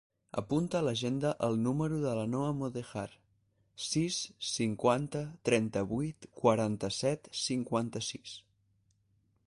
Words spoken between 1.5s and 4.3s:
número de la Noha Mondejar: sis,